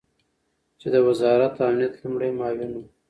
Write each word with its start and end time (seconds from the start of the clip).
چې 0.79 0.87
د 0.93 0.95
وزارت 1.07 1.53
امنیت 1.67 1.93
لومړی 2.01 2.31
معاون 2.37 2.71
ؤ 2.79 2.81